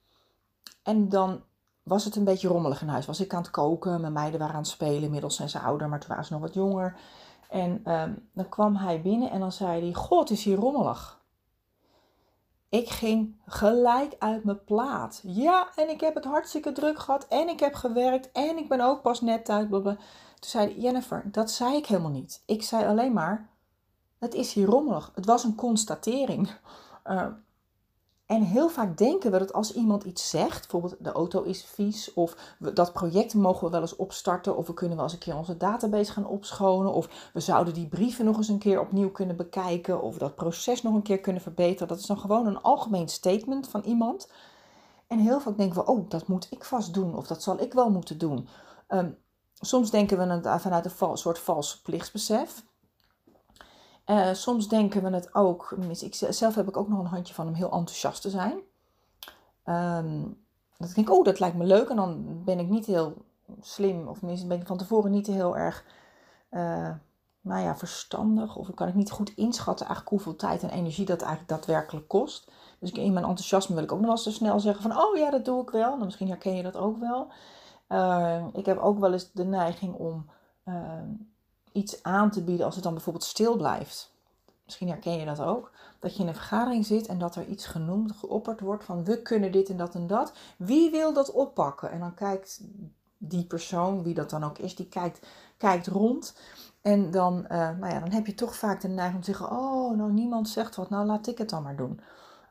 [0.84, 1.43] En dan
[1.84, 3.06] was het een beetje rommelig in huis.
[3.06, 5.04] Was ik aan het koken, mijn meiden waren aan het spelen.
[5.04, 7.00] Inmiddels zijn ze ouder, maar toen waren ze nog wat jonger.
[7.50, 11.19] En um, dan kwam hij binnen en dan zei hij: God, is hier rommelig.
[12.69, 15.19] Ik ging gelijk uit mijn plaat.
[15.24, 17.28] Ja, en ik heb het hartstikke druk gehad.
[17.28, 18.32] En ik heb gewerkt.
[18.32, 19.67] En ik ben ook pas net thuis.
[20.39, 22.43] Toen zei Jennifer, dat zei ik helemaal niet.
[22.45, 23.49] Ik zei alleen maar,
[24.17, 25.12] het is hier rommelig.
[25.15, 26.52] Het was een constatering.
[27.06, 27.25] Uh,
[28.25, 32.13] en heel vaak denken we dat als iemand iets zegt, bijvoorbeeld de auto is vies,
[32.13, 35.38] of dat project mogen we wel eens opstarten, of we kunnen wel eens een keer
[35.38, 39.36] onze database gaan opschonen, of we zouden die brieven nog eens een keer opnieuw kunnen
[39.36, 41.88] bekijken, of dat proces nog een keer kunnen verbeteren.
[41.88, 44.32] Dat is dan gewoon een algemeen statement van iemand.
[45.08, 47.73] En heel vaak denken we, oh, dat moet ik vast doen, of dat zal ik
[47.73, 48.47] wel moeten doen.
[48.88, 49.17] Um,
[49.60, 52.63] Soms denken we het vanuit een soort vals plichtsbesef.
[54.06, 57.48] Uh, soms denken we het ook, ik, zelf heb ik ook nog een handje van
[57.48, 58.60] om heel enthousiast te zijn.
[59.65, 60.43] Um,
[60.78, 61.89] dat denk ik, oh, dat lijkt me leuk.
[61.89, 63.13] En dan ben ik niet heel
[63.62, 65.86] slim, of minstens ben ik van tevoren niet heel erg,
[66.52, 66.89] uh,
[67.41, 68.56] nou ja, verstandig.
[68.56, 72.52] Of kan ik niet goed inschatten eigenlijk hoeveel tijd en energie dat eigenlijk daadwerkelijk kost.
[72.80, 75.17] Dus in mijn enthousiasme wil ik ook nog wel eens zo snel zeggen van, oh
[75.17, 75.98] ja, dat doe ik wel.
[75.98, 77.32] Dan misschien herken je dat ook wel.
[77.89, 80.25] Uh, ik heb ook wel eens de neiging om
[80.65, 80.93] uh,
[81.71, 84.13] iets aan te bieden als het dan bijvoorbeeld stil blijft.
[84.65, 85.71] Misschien herken je dat ook.
[85.99, 89.21] Dat je in een vergadering zit en dat er iets genoemd, geopperd wordt van we
[89.21, 90.34] kunnen dit en dat en dat.
[90.58, 91.91] Wie wil dat oppakken?
[91.91, 92.62] En dan kijkt
[93.17, 96.36] die persoon, wie dat dan ook is, die kijkt, kijkt rond.
[96.82, 99.58] En dan, uh, nou ja, dan heb je toch vaak de neiging om te zeggen:
[99.58, 101.99] Oh, nou niemand zegt wat, nou laat ik het dan maar doen.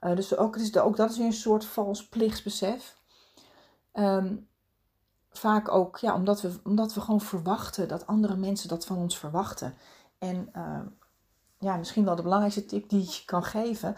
[0.01, 2.97] Uh, dus ook, dus ook dat is weer een soort vals plichtsbesef.
[3.93, 4.48] Um,
[5.31, 9.19] vaak ook ja, omdat, we, omdat we gewoon verwachten dat andere mensen dat van ons
[9.19, 9.75] verwachten.
[10.19, 10.81] En uh,
[11.59, 13.97] ja, misschien wel de belangrijkste tip die je kan geven,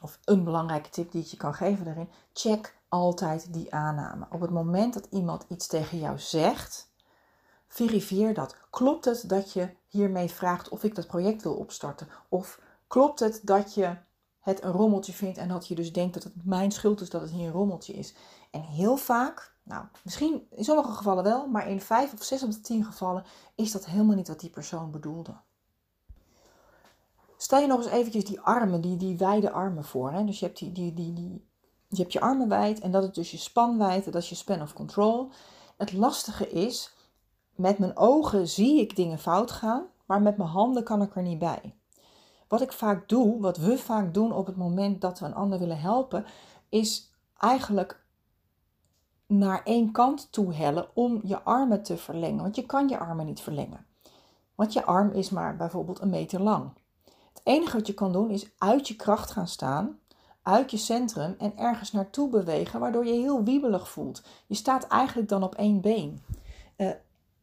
[0.00, 4.26] of een belangrijke tip die je kan geven daarin, check altijd die aanname.
[4.30, 6.90] Op het moment dat iemand iets tegen jou zegt,
[7.68, 8.56] verifieer dat.
[8.70, 12.08] Klopt het dat je hiermee vraagt of ik dat project wil opstarten?
[12.28, 12.60] Of
[12.92, 13.96] Klopt het dat je
[14.40, 17.20] het een rommeltje vindt en dat je dus denkt dat het mijn schuld is dat
[17.20, 18.14] het hier een rommeltje is?
[18.50, 22.50] En heel vaak, nou misschien in sommige gevallen wel, maar in vijf of zes op
[22.50, 25.34] de tien gevallen is dat helemaal niet wat die persoon bedoelde.
[27.36, 30.12] Stel je nog eens eventjes die armen, die, die wijde armen voor.
[30.12, 30.24] Hè?
[30.24, 31.46] Dus je hebt, die, die, die, die,
[31.88, 34.62] je hebt je armen wijd en dat is dus je spanwijdte, dat is je span
[34.62, 35.30] of control.
[35.76, 36.94] Het lastige is,
[37.54, 41.22] met mijn ogen zie ik dingen fout gaan, maar met mijn handen kan ik er
[41.22, 41.74] niet bij.
[42.48, 45.58] Wat ik vaak doe, wat we vaak doen op het moment dat we een ander
[45.58, 46.24] willen helpen,
[46.68, 48.01] is eigenlijk
[49.38, 52.42] naar één kant toe hellen om je armen te verlengen.
[52.42, 53.86] Want je kan je armen niet verlengen.
[54.54, 56.70] Want je arm is maar bijvoorbeeld een meter lang.
[57.04, 59.98] Het enige wat je kan doen is uit je kracht gaan staan,
[60.42, 64.22] uit je centrum en ergens naartoe bewegen, waardoor je heel wiebelig voelt.
[64.46, 66.22] Je staat eigenlijk dan op één been.
[66.76, 66.90] Uh,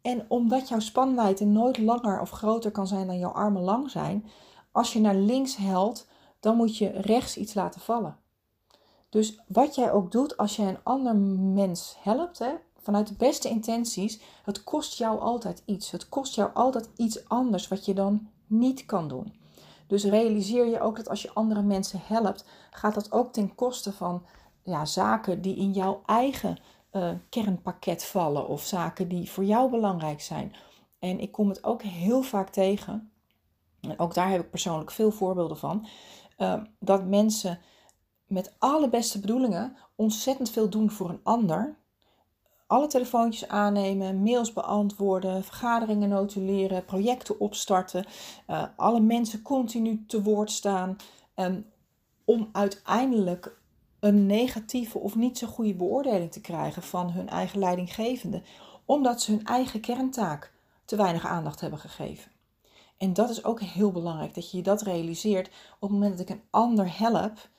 [0.01, 4.25] en omdat jouw spanwijdte nooit langer of groter kan zijn dan jouw armen lang zijn,
[4.71, 6.07] als je naar links helt,
[6.39, 8.17] dan moet je rechts iets laten vallen.
[9.09, 13.49] Dus wat jij ook doet als je een ander mens helpt, hè, vanuit de beste
[13.49, 15.91] intenties, het kost jou altijd iets.
[15.91, 19.33] Het kost jou altijd iets anders wat je dan niet kan doen.
[19.87, 23.93] Dus realiseer je ook dat als je andere mensen helpt, gaat dat ook ten koste
[23.93, 24.25] van
[24.63, 26.57] ja, zaken die in jouw eigen
[26.91, 30.55] uh, kernpakket vallen of zaken die voor jou belangrijk zijn.
[30.99, 33.11] En ik kom het ook heel vaak tegen,
[33.81, 35.87] en ook daar heb ik persoonlijk veel voorbeelden van,
[36.37, 37.59] uh, dat mensen
[38.29, 41.77] met alle beste bedoelingen ontzettend veel doen voor een ander.
[42.67, 48.05] Alle telefoontjes aannemen, mails beantwoorden, vergaderingen notuleren, projecten opstarten,
[48.47, 50.95] uh, alle mensen continu te woord staan.
[51.35, 51.65] Um,
[52.25, 53.59] om uiteindelijk
[53.99, 58.41] een negatieve of niet zo goede beoordeling te krijgen van hun eigen leidinggevende,
[58.85, 60.53] omdat ze hun eigen kerntaak
[60.85, 62.31] te weinig aandacht hebben gegeven.
[62.97, 65.47] En dat is ook heel belangrijk, dat je je dat realiseert.
[65.47, 67.49] Op het moment dat ik een ander help,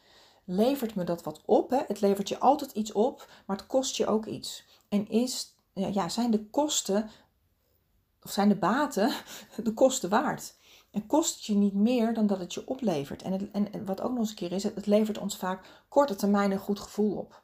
[0.45, 1.71] levert me dat wat op.
[1.71, 1.81] Hè?
[1.87, 4.65] Het levert je altijd iets op, maar het kost je ook iets.
[4.89, 7.11] En is, ja, zijn de kosten,
[8.23, 9.13] of zijn de baten,
[9.65, 10.55] de kosten waard?
[10.91, 13.23] En kost het je niet meer dan dat het je oplevert.
[13.23, 16.51] En, en, wat ook nog eens een keer is, het, levert ons vaak korte termijn
[16.51, 17.43] een goed gevoel op.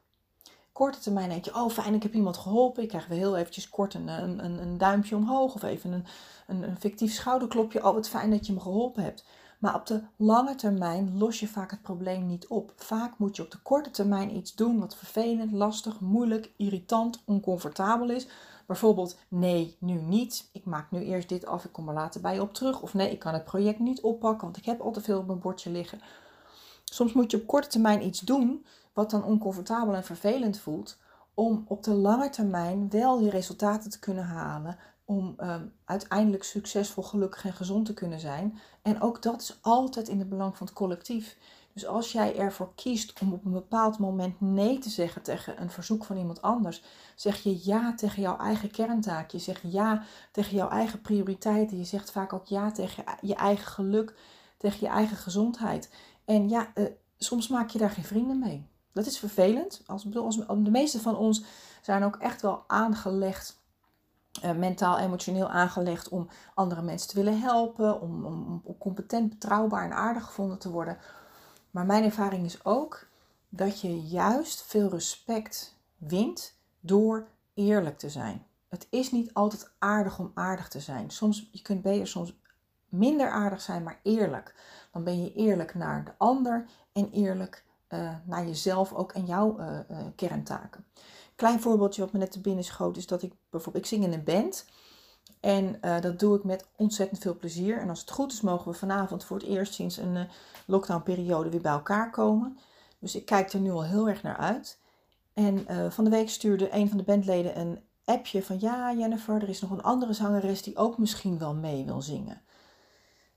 [0.71, 2.83] Korte termijn denk je, oh fijn, ik heb iemand geholpen.
[2.83, 6.05] Ik krijg weer heel eventjes kort een, een, een duimpje omhoog of even een,
[6.47, 7.87] een, een fictief schouderklopje.
[7.87, 9.25] Oh, wat fijn dat je me geholpen hebt.
[9.57, 12.73] Maar op de lange termijn los je vaak het probleem niet op.
[12.75, 18.09] Vaak moet je op de korte termijn iets doen wat vervelend, lastig, moeilijk, irritant, oncomfortabel
[18.09, 18.27] is.
[18.65, 20.49] Bijvoorbeeld, nee, nu niet.
[20.51, 22.81] Ik maak nu eerst dit af, ik kom er later bij je op terug.
[22.81, 25.27] Of nee, ik kan het project niet oppakken, want ik heb al te veel op
[25.27, 26.01] mijn bordje liggen.
[26.83, 30.97] Soms moet je op korte termijn iets doen wat dan oncomfortabel en vervelend voelt,
[31.33, 37.03] om op de lange termijn wel die resultaten te kunnen halen, om um, uiteindelijk succesvol,
[37.03, 38.59] gelukkig en gezond te kunnen zijn.
[38.81, 41.37] En ook dat is altijd in het belang van het collectief.
[41.73, 45.69] Dus als jij ervoor kiest om op een bepaald moment nee te zeggen tegen een
[45.69, 46.83] verzoek van iemand anders,
[47.15, 49.31] zeg je ja tegen jouw eigen kerntaak.
[49.31, 51.77] Je zegt ja tegen jouw eigen prioriteiten.
[51.77, 54.13] Je zegt vaak ook ja tegen je eigen geluk,
[54.57, 55.89] tegen je eigen gezondheid.
[56.25, 56.85] En ja, uh,
[57.17, 58.67] soms maak je daar geen vrienden mee.
[58.93, 59.81] Dat is vervelend.
[59.85, 61.43] Als, als, de meeste van ons
[61.81, 63.56] zijn ook echt wel aangelegd
[64.43, 69.83] uh, mentaal, emotioneel aangelegd om andere mensen te willen helpen, om, om, om, competent, betrouwbaar
[69.83, 70.97] en aardig gevonden te worden.
[71.71, 73.07] Maar mijn ervaring is ook
[73.49, 78.45] dat je juist veel respect wint door eerlijk te zijn.
[78.67, 81.09] Het is niet altijd aardig om aardig te zijn.
[81.09, 82.39] Soms, je kunt beter soms
[82.89, 84.55] minder aardig zijn, maar eerlijk.
[84.91, 89.59] Dan ben je eerlijk naar de ander en eerlijk uh, naar jezelf ook en jouw
[89.59, 89.79] uh,
[90.15, 90.85] kerntaken.
[91.37, 94.13] Klein voorbeeldje wat me net te binnen schoot is dat ik bijvoorbeeld, ik zing in
[94.13, 94.65] een band.
[95.39, 97.79] En dat doe ik met ontzettend veel plezier.
[97.79, 100.27] En als het goed is, mogen we vanavond voor het eerst sinds een
[100.65, 102.57] lockdownperiode weer bij elkaar komen.
[102.99, 104.79] Dus ik kijk er nu al heel erg naar uit.
[105.33, 109.49] En van de week stuurde een van de bandleden een appje van ja, Jennifer, er
[109.49, 112.41] is nog een andere zangeres die ook misschien wel mee wil zingen.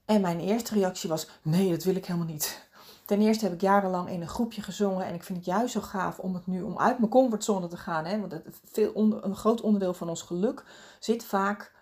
[0.04, 2.68] En mijn eerste reactie was: nee, dat wil ik helemaal niet.
[3.10, 5.80] Ten eerste heb ik jarenlang in een groepje gezongen en ik vind het juist zo
[5.80, 8.04] gaaf om het nu om uit mijn comfortzone te gaan.
[8.04, 8.20] Hè?
[8.20, 10.64] Want veel een groot onderdeel van ons geluk
[11.00, 11.72] zit vaak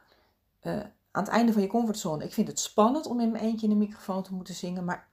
[0.63, 0.73] uh,
[1.11, 2.25] aan het einde van je comfortzone.
[2.25, 5.09] Ik vind het spannend om in mijn eentje in de microfoon te moeten zingen, maar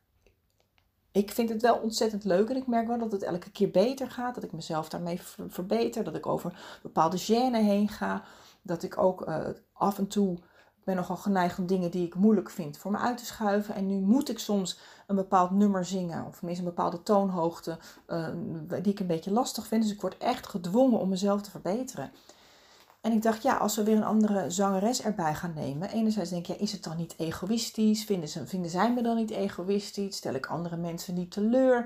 [1.11, 4.11] ik vind het wel ontzettend leuk en ik merk wel dat het elke keer beter
[4.11, 4.35] gaat.
[4.35, 8.23] Dat ik mezelf daarmee verbeter, dat ik over bepaalde gêne heen ga.
[8.61, 10.37] Dat ik ook uh, af en toe
[10.85, 13.75] ben nogal geneigd om dingen die ik moeilijk vind voor me uit te schuiven.
[13.75, 18.27] En nu moet ik soms een bepaald nummer zingen, of tenminste een bepaalde toonhoogte, uh,
[18.81, 19.83] die ik een beetje lastig vind.
[19.83, 22.11] Dus ik word echt gedwongen om mezelf te verbeteren.
[23.01, 25.89] En ik dacht, ja, als we weer een andere zangeres erbij gaan nemen.
[25.89, 28.03] Enerzijds denk ja, is het dan niet egoïstisch?
[28.03, 30.15] Vinden, ze, vinden zij me dan niet egoïstisch?
[30.15, 31.85] Stel ik andere mensen niet teleur?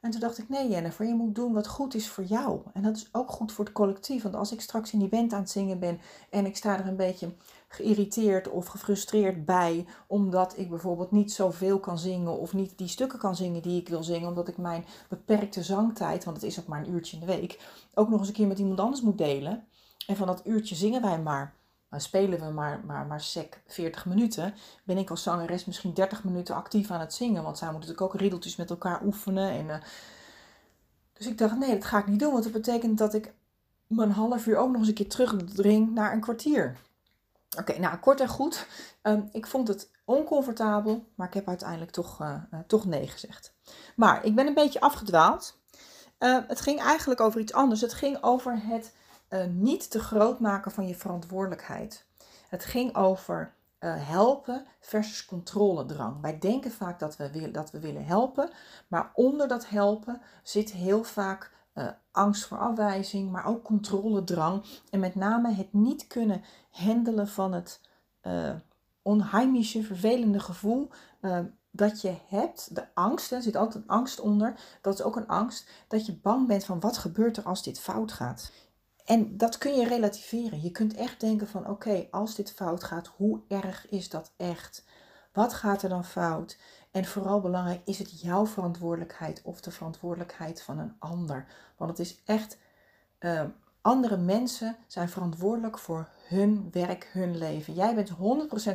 [0.00, 2.60] En toen dacht ik, nee Jennifer, je moet doen wat goed is voor jou.
[2.72, 4.22] En dat is ook goed voor het collectief.
[4.22, 6.86] Want als ik straks in die band aan het zingen ben en ik sta er
[6.86, 7.34] een beetje
[7.74, 13.18] geïrriteerd of gefrustreerd bij, omdat ik bijvoorbeeld niet zoveel kan zingen of niet die stukken
[13.18, 16.66] kan zingen die ik wil zingen, omdat ik mijn beperkte zangtijd, want het is ook
[16.66, 17.60] maar een uurtje in de week,
[17.94, 19.64] ook nog eens een keer met iemand anders moet delen.
[20.06, 21.54] En van dat uurtje zingen wij maar
[22.00, 26.54] spelen we maar, maar, maar sec 40 minuten, ben ik als zangeres misschien 30 minuten
[26.54, 27.42] actief aan het zingen.
[27.42, 29.50] Want zij moeten natuurlijk ook riedeltjes met elkaar oefenen.
[29.50, 29.76] En, uh...
[31.12, 32.32] dus ik dacht, nee, dat ga ik niet doen.
[32.32, 33.32] Want dat betekent dat ik
[33.86, 36.76] mijn half uur ook nog eens een keer terugdring naar een kwartier.
[37.58, 38.66] Oké, nou, kort en goed.
[39.02, 43.54] Um, ik vond het oncomfortabel, maar ik heb uiteindelijk toch, uh, uh, toch nee gezegd.
[43.96, 45.62] Maar ik ben een beetje afgedwaald.
[46.18, 47.80] het ging eigenlijk over iets anders.
[47.80, 48.94] Het ging over het
[49.28, 52.06] uh, niet te groot maken van je verantwoordelijkheid.
[52.48, 53.54] Het ging over
[53.86, 56.20] helpen versus controledrang.
[56.20, 58.50] Wij denken vaak dat we, dat we willen helpen,
[58.88, 64.64] maar onder dat helpen zit heel vaak uh, angst voor afwijzing, maar ook controledrang.
[64.90, 67.80] En met name het niet kunnen handelen van het
[69.02, 70.90] onheimische, vervelende gevoel
[71.76, 75.26] dat je hebt, de angst, er zit altijd een angst onder, dat is ook een
[75.26, 78.52] angst, dat je bang bent van wat gebeurt er als dit fout gaat.
[79.04, 80.62] En dat kun je relativeren.
[80.62, 84.84] Je kunt echt denken van oké, als dit fout gaat, hoe erg is dat echt?
[85.32, 86.58] Wat gaat er dan fout?
[86.94, 91.46] En vooral belangrijk, is het jouw verantwoordelijkheid of de verantwoordelijkheid van een ander?
[91.76, 92.58] Want het is echt,
[93.20, 93.42] uh,
[93.80, 97.74] andere mensen zijn verantwoordelijk voor hun werk, hun leven.
[97.74, 98.12] Jij bent 100%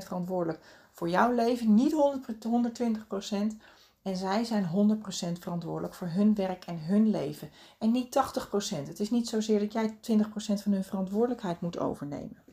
[0.03, 0.59] verantwoordelijk
[0.91, 3.57] voor jouw leven, niet 100, 120%.
[4.01, 7.49] En zij zijn 100% verantwoordelijk voor hun werk en hun leven.
[7.77, 8.87] En niet 80%.
[8.87, 12.48] Het is niet zozeer dat jij 20% van hun verantwoordelijkheid moet overnemen.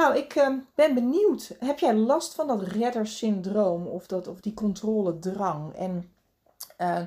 [0.00, 1.56] Nou, ik uh, ben benieuwd.
[1.58, 5.74] Heb jij last van dat reddersyndroom of, dat, of die controledrang?
[5.74, 6.12] En
[6.78, 7.00] uh,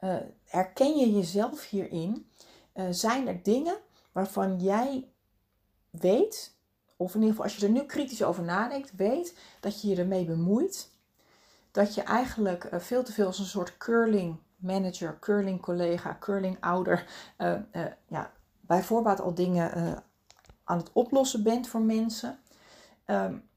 [0.00, 2.26] uh, herken je jezelf hierin?
[2.90, 3.76] zijn er dingen
[4.12, 5.08] waarvan jij
[5.90, 6.56] weet,
[6.96, 9.96] of in ieder geval als je er nu kritisch over nadenkt, weet dat je je
[9.96, 10.90] ermee bemoeit
[11.70, 16.56] dat je eigenlijk eh, veel te veel als een soort curling manager, curling collega, curling
[16.60, 17.06] ouder,
[18.06, 18.84] ja, bij
[19.20, 20.02] al dingen
[20.68, 22.38] aan het oplossen bent voor mensen.
[23.06, 23.48] Um,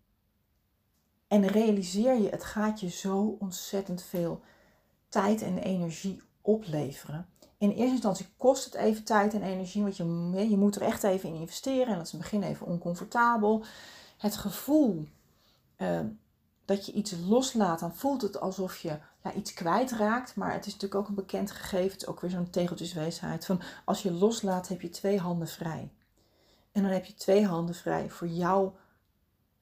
[1.28, 4.42] en realiseer je, het gaat je zo ontzettend veel
[5.10, 7.26] tijd en energie opleveren.
[7.58, 10.04] In eerste instantie kost het even tijd en energie, want je,
[10.50, 11.88] je moet er echt even in investeren.
[11.88, 13.64] En dat is in het begin even oncomfortabel.
[14.18, 15.08] Het gevoel
[15.78, 16.00] uh,
[16.66, 20.36] dat je iets loslaat, dan voelt het alsof je ja, iets kwijtraakt.
[20.36, 23.62] Maar het is natuurlijk ook een bekend gegeven, het is ook weer zo'n tegeltjesweesheid, van
[23.86, 25.92] als je loslaat heb je twee handen vrij.
[26.72, 28.72] En dan heb je twee handen vrij voor jou,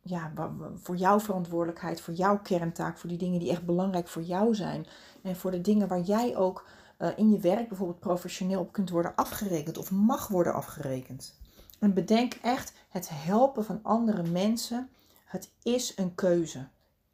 [0.01, 0.33] ja,
[0.75, 4.85] voor jouw verantwoordelijkheid, voor jouw kerntaak, voor die dingen die echt belangrijk voor jou zijn.
[5.23, 6.67] En voor de dingen waar jij ook
[6.99, 11.39] uh, in je werk bijvoorbeeld professioneel op kunt worden afgerekend of mag worden afgerekend.
[11.79, 14.89] En bedenk echt, het helpen van andere mensen,
[15.25, 16.67] het is een keuze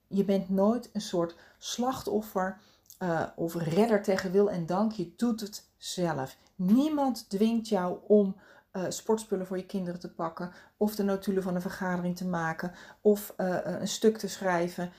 [0.08, 2.58] je bent nooit een soort slachtoffer
[2.99, 4.91] uh, of redder tegen wil en dank.
[4.91, 6.38] Je doet het zelf.
[6.55, 8.36] Niemand dwingt jou om
[8.75, 12.71] uh, sportspullen voor je kinderen te pakken, of de notulen van een vergadering te maken,
[13.01, 14.91] of uh, een stuk te schrijven,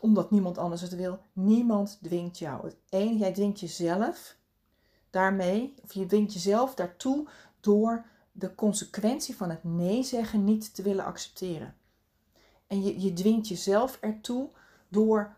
[0.00, 1.18] omdat niemand anders het wil.
[1.32, 2.64] Niemand dwingt jou.
[2.64, 4.36] Het enige, jij dwingt jezelf
[5.10, 7.28] daarmee, of je dwingt jezelf daartoe
[7.60, 11.74] door de consequentie van het nee zeggen niet te willen accepteren.
[12.66, 14.50] En je, je dwingt jezelf ertoe
[14.88, 15.36] door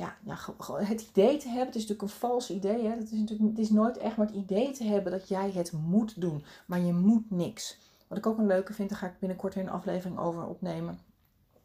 [0.00, 0.36] ja, ja,
[0.84, 1.66] het idee te hebben.
[1.66, 2.82] Het is natuurlijk een vals idee.
[2.82, 2.90] Hè?
[2.90, 5.72] Het, is natuurlijk, het is nooit echt maar het idee te hebben dat jij het
[5.72, 6.44] moet doen.
[6.66, 7.78] Maar je moet niks.
[8.08, 10.98] Wat ik ook een leuke vind, daar ga ik binnenkort weer een aflevering over opnemen.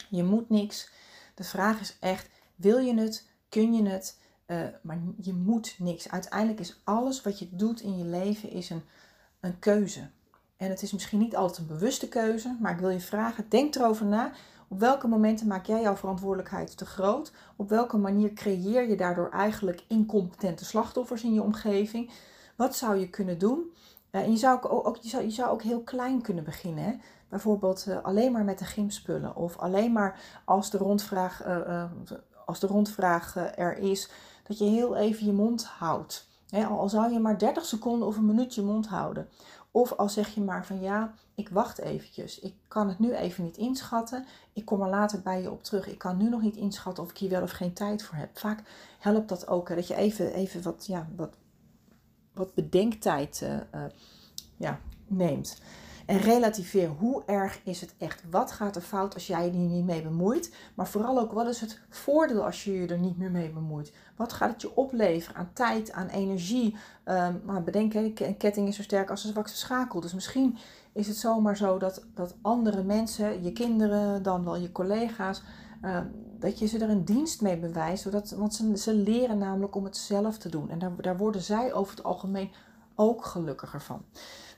[0.10, 0.90] Je moet niks.
[1.36, 3.28] De vraag is echt, wil je het?
[3.50, 4.20] Kun je het?
[4.48, 6.10] Uh, maar je moet niks.
[6.10, 8.84] Uiteindelijk is alles wat je doet in je leven is een,
[9.40, 10.10] een keuze.
[10.58, 13.76] En het is misschien niet altijd een bewuste keuze, maar ik wil je vragen, denk
[13.76, 14.32] erover na.
[14.68, 17.32] Op welke momenten maak jij jouw verantwoordelijkheid te groot?
[17.56, 22.12] Op welke manier creëer je daardoor eigenlijk incompetente slachtoffers in je omgeving?
[22.56, 23.74] Wat zou je kunnen doen?
[24.12, 26.84] Uh, en je zou ook, je zou, je zou ook heel klein kunnen beginnen.
[26.84, 26.94] Hè?
[27.30, 29.36] Bijvoorbeeld uh, alleen maar met de gymspullen.
[29.36, 31.84] Of alleen maar als de rondvraag, uh,
[32.46, 34.10] als de rondvraag er is,
[34.48, 36.28] dat je heel even je mond houdt.
[36.70, 39.30] Al zou je maar 30 seconden of een minuut je mond houden.
[39.76, 42.40] Of al zeg je maar van ja, ik wacht eventjes.
[42.40, 44.26] Ik kan het nu even niet inschatten.
[44.54, 45.88] Ik kom er later bij je op terug.
[45.88, 48.38] Ik kan nu nog niet inschatten of ik hier wel of geen tijd voor heb.
[48.38, 48.64] Vaak
[49.00, 49.68] helpt dat ook.
[49.68, 51.36] dat je even, even wat, ja, wat,
[52.34, 53.86] wat bedenktijd uh, uh,
[54.58, 55.62] ja, neemt.
[56.06, 58.24] En relativeer hoe erg is het echt?
[58.30, 60.54] Wat gaat er fout als jij je niet mee bemoeit?
[60.76, 63.94] Maar vooral ook wat is het voordeel als je je er niet meer mee bemoeit?
[64.16, 66.76] Wat gaat het je opleveren aan tijd, aan energie?
[67.06, 70.00] Um, maar bedenk, een ketting is zo sterk als een zwakste schakel.
[70.00, 70.58] Dus misschien
[70.94, 75.42] is het zomaar zo dat, dat andere mensen, je kinderen, dan wel je collega's,
[75.82, 76.06] ehm,
[76.40, 78.04] dat je ze er een dienst mee bewijst.
[78.04, 80.70] Zodat, want ze, ze leren namelijk om het zelf te doen.
[80.70, 82.52] En daar, daar worden zij over het algemeen
[82.96, 84.02] ook gelukkiger van.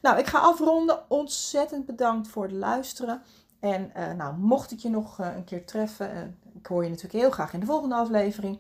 [0.08, 1.10] Nou, ik ga afronden.
[1.10, 3.22] Ontzettend bedankt voor het luisteren.
[3.60, 6.22] En uh, nou, mocht ik je nog uh, een keer treffen, uh,
[6.60, 8.60] ik hoor je natuurlijk heel graag in de volgende aflevering.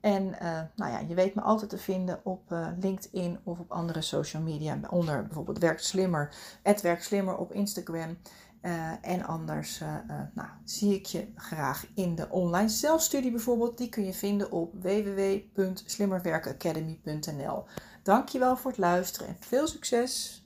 [0.00, 0.36] En
[0.74, 2.42] nou ja, je weet me altijd te vinden op
[2.80, 4.78] LinkedIn of op andere social media.
[4.90, 6.34] Onder bijvoorbeeld Werk Slimmer,
[6.82, 8.18] Werk Slimmer op Instagram.
[9.00, 9.80] en anders
[10.34, 13.78] nou, zie ik je graag in de online zelfstudie bijvoorbeeld.
[13.78, 17.64] Die kun je vinden op www.slimmerwerkacademy.nl.
[18.02, 20.45] Dankjewel voor het luisteren en veel succes!